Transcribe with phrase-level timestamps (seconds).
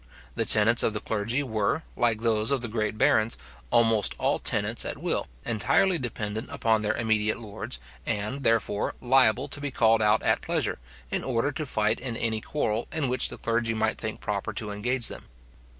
[0.33, 3.37] The tenants of the clergy were, like those of the great barons,
[3.69, 9.61] almost all tenants at will, entirely dependent upon their immediate lords, and, therefore, liable to
[9.61, 10.79] be called out at pleasure,
[11.11, 14.71] in order to fight in any quarrel in which the clergy might think proper to
[14.71, 15.25] engage them.